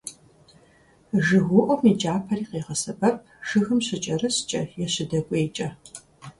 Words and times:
ЖыгыуIум 1.25 1.81
и 1.91 1.93
кIапэри 2.01 2.45
къегъэсэбэп 2.49 3.17
жыгым 3.47 3.79
щыкIэрыскIэ 3.87 4.61
е 4.83 4.87
щыдэкIуейкIэ. 4.93 5.69